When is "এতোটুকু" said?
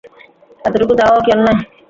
0.61-0.93